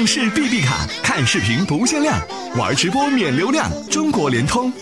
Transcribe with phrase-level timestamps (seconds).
[0.00, 2.18] 上市 BB 卡，看视频不限量，
[2.56, 3.70] 玩直播免流量。
[3.90, 4.72] 中国联通。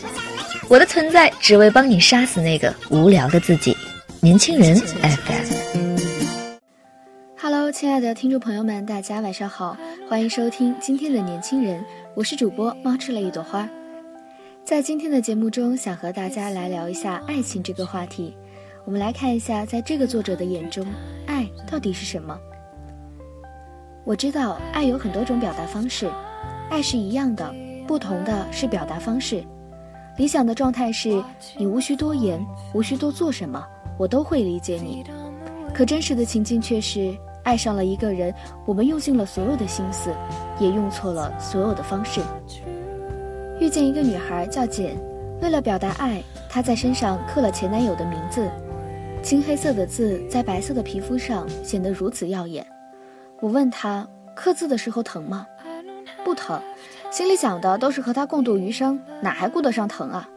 [0.68, 3.76] 我的存在只为帮你杀死那个无聊的自己。
[4.20, 5.96] 年轻人 FM。
[7.36, 9.76] Hello，亲爱的听众朋友们，大家晚上好，
[10.08, 13.68] 欢迎收听今天的年轻人，我是主播猫吃了一朵花。
[14.64, 18.36] 在今天的节目中，想和大家来聊一下爱情这个话题。
[18.84, 20.86] 我们来看一下，在这个作者的眼中，
[21.26, 22.38] 爱到底是什么？
[24.08, 26.10] 我知道爱有很多种表达方式，
[26.70, 27.54] 爱是一样的，
[27.86, 29.44] 不同的是表达方式。
[30.16, 31.22] 理想的状态是
[31.58, 33.62] 你无需多言，无需多做什么，
[33.98, 35.04] 我都会理解你。
[35.74, 38.32] 可真实的情境却是，爱上了一个人，
[38.64, 40.10] 我们用尽了所有的心思，
[40.58, 42.22] 也用错了所有的方式。
[43.60, 44.96] 遇见一个女孩叫简，
[45.42, 48.48] 为了表达爱，她在身上刻了前男友的名字。
[49.22, 52.66] 青黑色的字在白色的皮肤上显得如此耀眼。
[53.40, 55.46] 我问他刻字的时候疼吗？
[56.24, 56.60] 不疼，
[57.10, 60.28] 心里想的都是和他共度余生，哪还顾得上疼啊？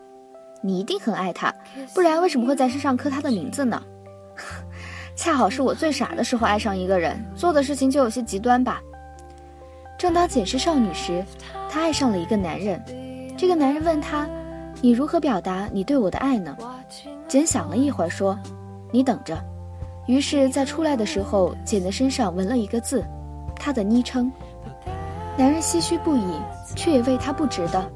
[0.61, 1.53] 你一定很爱他，
[1.93, 3.81] 不然为什么会在身上刻他的名字呢？
[5.15, 8.79] 恰好是我最傻的时候爱上一个人，做的事情就有些极端吧。
[9.97, 11.25] 正当简是少女时，
[11.69, 12.79] 她爱上了一个男人。
[13.37, 14.27] 这个男人问她
[14.81, 16.55] ：“你如何表达你对我的爱呢？”
[17.27, 18.37] 简想了一会儿说。
[18.91, 19.41] 你等着。
[20.07, 23.03] 于是，在出来的时候，简的身上纹了一个字，
[23.55, 24.31] 他的昵称。
[25.37, 26.33] 男人唏嘘不已，
[26.75, 27.91] 却也为他不值得。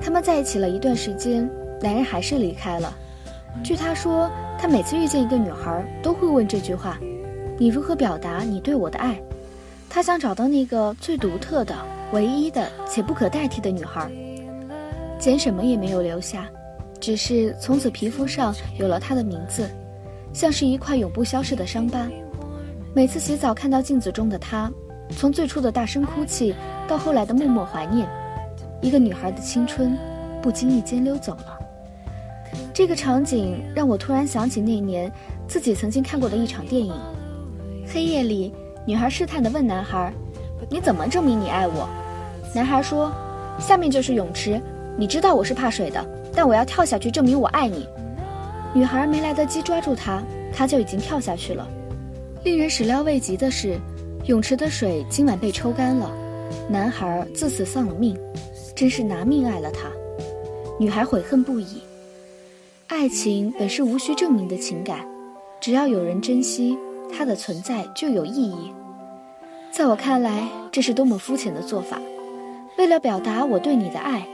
[0.00, 1.48] 他们在一起了一段时间，
[1.80, 2.92] 男人还是离开了。
[3.62, 6.98] 据他说，他每次遇见一个女孩，都会问这句话
[7.58, 9.20] ：“你如何表达你对我的爱？”
[9.90, 11.74] 他想找到那个最独特的、
[12.12, 14.10] 唯一的且不可代替的女孩。
[15.18, 16.48] 简什么也没有留下，
[16.98, 19.68] 只是从此皮肤上有了他的名字。
[20.32, 22.08] 像是一块永不消逝的伤疤。
[22.94, 24.70] 每次洗澡看到镜子中的她，
[25.16, 26.54] 从最初的大声哭泣，
[26.86, 28.08] 到后来的默默怀念，
[28.80, 29.96] 一个女孩的青春，
[30.42, 31.58] 不经意间溜走了。
[32.74, 35.10] 这个场景让我突然想起那年
[35.46, 36.92] 自己曾经看过的一场电影。
[37.86, 38.52] 黑夜里，
[38.86, 40.12] 女孩试探地问男孩
[40.70, 41.88] ：“你怎么证明你爱我？”
[42.54, 43.12] 男孩说
[43.58, 44.60] ：“下面就是泳池，
[44.96, 47.86] 你知道我是怕水的，但我要跳下去证明我爱你。”
[48.74, 50.22] 女孩没来得及抓住他，
[50.52, 51.68] 他就已经跳下去了。
[52.44, 53.78] 令人始料未及的是，
[54.26, 56.10] 泳池的水今晚被抽干了，
[56.68, 58.18] 男孩自此丧了命，
[58.74, 59.90] 真是拿命爱了他。
[60.78, 61.82] 女孩悔恨不已。
[62.88, 65.06] 爱情本是无需证明的情感，
[65.60, 66.76] 只要有人珍惜，
[67.10, 68.72] 它的存在就有意义。
[69.70, 72.00] 在我看来，这是多么肤浅的做法。
[72.78, 74.26] 为了表达我对你的爱。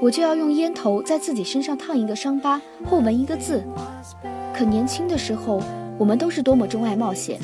[0.00, 3.64] 我就要用烟头在自己身上烫一个伤疤或纹一个字。
[4.52, 5.62] 可年轻的时候，
[5.98, 7.40] 我们都是多么钟爱冒险，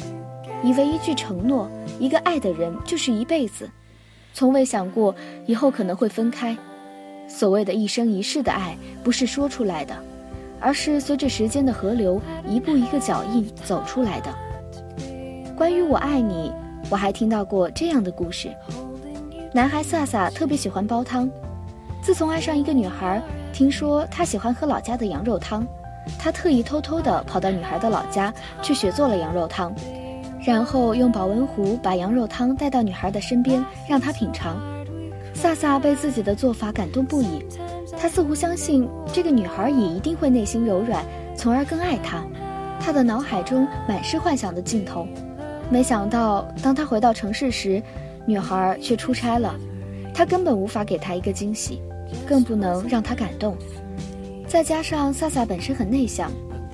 [0.63, 3.69] 以为一句承诺，一个爱的人就是一辈子，
[4.35, 5.15] 从未想过
[5.47, 6.57] 以后可能会分开。
[7.27, 9.95] 所谓的一生一世的爱，不是说出来的，
[10.61, 14.35] 而是随着时间的河流，一步一个脚印走出来的。
[15.57, 16.53] 关于我爱你，
[16.91, 18.55] 我还听到过这样的故事：
[19.55, 21.31] 男孩萨萨特别喜欢煲汤。
[22.03, 25.65] 自从爱上一个女孩，听说她喜欢喝老家的羊肉汤，
[26.19, 29.73] 他特意偷偷地跑到女孩的老家去学做了羊肉汤，
[30.45, 34.61] 然后用保温壶把羊肉汤带到女孩的身边，让她品尝。
[35.33, 37.47] 萨萨被自己的做法感动不已，
[37.97, 41.05] 他似乎相信这个女孩也一定会内心柔软，
[41.37, 42.25] 从而更爱他。
[42.81, 45.07] 他的脑海中满是幻想的镜头，
[45.71, 47.81] 没想到当他回到城市时，
[48.27, 49.55] 女孩却出差了，
[50.13, 51.81] 他根本无法给她一个惊喜。
[52.27, 53.57] 更不能让他感动，
[54.47, 56.31] 再加上萨萨本身很内向，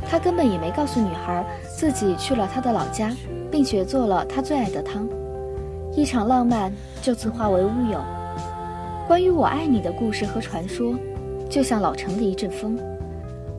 [0.08, 1.44] 他根本也没告诉女孩
[1.76, 3.12] 自己去了他的老家，
[3.50, 5.08] 并且做了他最爱的汤，
[5.94, 6.72] 一场浪漫
[7.02, 8.00] 就此化为乌有。
[9.06, 10.94] 关于我爱你的故事和传说，
[11.48, 12.78] 就像老城的一阵风，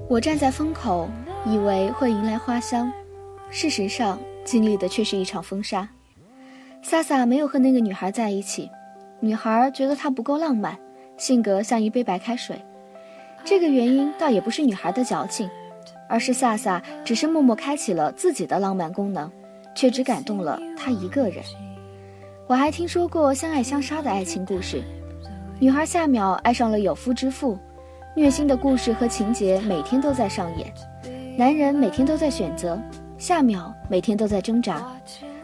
[0.07, 1.09] 我站在风口，
[1.45, 2.91] 以为会迎来花香，
[3.49, 5.89] 事实上经历的却是一场风沙。
[6.81, 8.69] 萨萨没有和那个女孩在一起，
[9.19, 10.77] 女孩觉得他不够浪漫。
[11.19, 12.59] 性格像一杯白开水，
[13.43, 15.49] 这个原因倒也不是女孩的矫情，
[16.07, 19.29] 而是萨萨只是默默开启了自己的浪漫功能，
[19.75, 21.43] 却只感动了他一个人。
[22.47, 24.81] 我还听说过相爱相杀的爱情故事，
[25.59, 27.59] 女孩夏淼爱上了有夫之妇，
[28.15, 30.73] 虐心的故事和情节每天都在上演，
[31.37, 32.81] 男人每天都在选择，
[33.17, 34.81] 夏淼每天都在挣扎，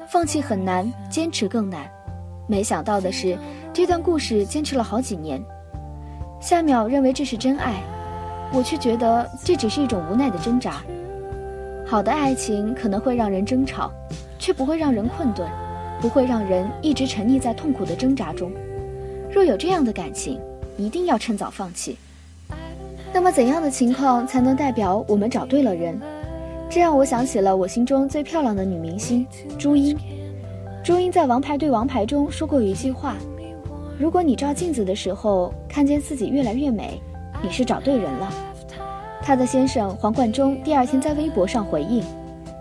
[0.07, 1.86] 放弃很难，坚持更难。
[2.48, 3.38] 没想到的是，
[3.74, 5.44] 这段故事坚持了好几年。
[6.45, 7.81] 夏淼认为这是真爱，
[8.53, 10.83] 我却觉得这只是一种无奈的挣扎。
[11.88, 13.92] 好的爱情可能会让人争吵，
[14.38, 15.50] 却不会让人困顿，
[16.00, 18.51] 不会让人一直沉溺在痛苦的挣扎中。
[19.33, 20.39] 若有这样的感情，
[20.77, 21.97] 一定要趁早放弃。
[23.12, 26.00] 那么，怎样的情况才能代表我们找对了人？
[26.69, 29.25] 这让我想起了我心中最漂亮的女明星
[29.57, 29.97] 朱茵。
[30.83, 33.15] 朱茵在《王牌对王牌》中说过一句话
[33.97, 37.01] ：“如果你照镜子的时候看见自己越来越美，
[37.42, 38.30] 你是找对人了。”
[39.24, 42.03] 她的先生黄贯中第二天在微博上回应：“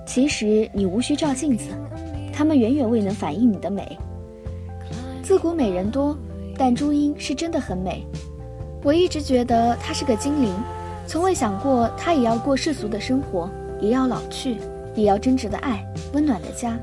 [0.06, 1.70] 其实你无需照镜子，
[2.32, 3.98] 他们远远未能反映你的美。
[5.22, 6.16] 自古美人多，
[6.56, 8.06] 但朱茵是真的很美。”
[8.84, 10.52] 我一直觉得她是个精灵，
[11.06, 13.50] 从未想过她也要过世俗的生活，
[13.81, 14.58] 也要老去，
[14.94, 16.78] 也要真挚的爱，温暖的家。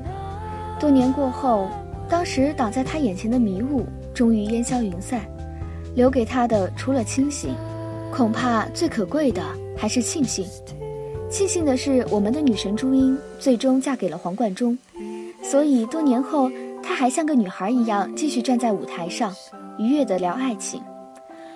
[0.80, 1.70] 多年过后，
[2.10, 5.22] 当时挡在她眼前的迷雾终于烟消云散，
[5.96, 7.56] 留给她的除了清醒，
[8.12, 9.44] 恐怕最可贵的
[9.78, 10.46] 还是庆幸。
[11.30, 14.78] 庆幸的是，我们的女神朱茵最终嫁给了黄贯中，
[15.42, 16.52] 所以多年后，
[16.84, 19.34] 她还像个女孩一样继续站在舞台上，
[19.78, 20.82] 愉悦地聊爱情。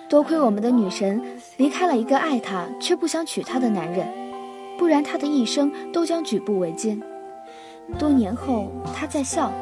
[0.08, 1.20] 多亏我们的女神
[1.56, 4.06] 离开了一个爱她却不想娶她的男人，
[4.78, 6.98] 不然她的一生都将举步维艰。
[7.98, 9.52] 多年后，她在笑，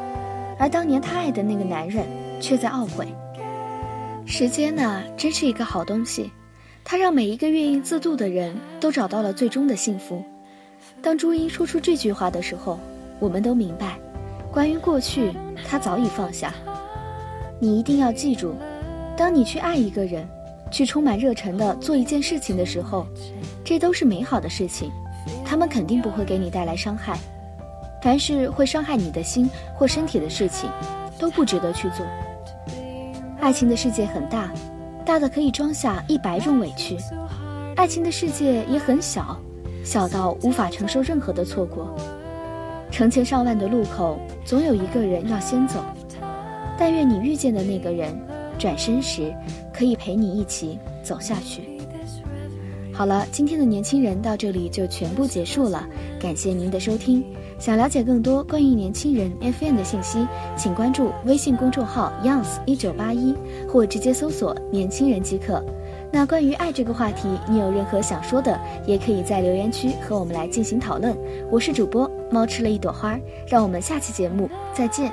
[0.59, 2.07] 而当年她爱的那个男人
[2.41, 3.07] 却在懊悔。
[4.27, 6.31] 时间呐，真是一个好东西，
[6.83, 10.23] 它让每一个愿意自渡的人都找到了最终的幸福。
[11.03, 12.79] 当朱茵说出这句话的时候，
[13.21, 13.99] 我们都明白，
[14.51, 15.33] 关于过去，
[15.69, 16.55] 她早已放下。
[17.61, 18.55] 你一定要记住。
[19.17, 20.27] 当你去爱一个人，
[20.71, 23.07] 去充满热忱的做一件事情的时候，
[23.65, 24.91] 这都是美好的事情，
[25.45, 27.17] 他们肯定不会给你带来伤害。
[28.03, 30.69] 凡是会伤害你的心或身体的事情，
[31.19, 32.07] 都不值得去做。
[33.41, 34.51] 爱情的世界很大，
[35.05, 36.97] 大的可以装下一百种委屈；
[37.77, 39.37] 爱情的世界也很小，
[39.85, 41.95] 小到无法承受任何的错过。
[42.91, 45.85] 成千上万的路口，总有一个人要先走。
[46.79, 48.15] 但愿你遇见的那个人。
[48.57, 49.35] 转身时，
[49.73, 51.74] 可以陪你一起走下去。
[52.97, 55.85] 好了，今天的年轻人到这里就全部结束了，
[56.21, 57.25] 感谢您的收听。
[57.59, 60.27] 想了解更多关于年轻人 FM 的信息，
[60.57, 63.35] 请关注微信公众号 youngs 一九八一，
[63.69, 65.61] 或直接搜索“年轻人”即可。
[66.13, 71.17] 那关于爱这个话题，你有任何想说的，也可以在留言区和我们来进行讨论。
[71.51, 73.19] 我是主播猫吃了一朵花，
[73.49, 75.13] 让我们下期节目再见。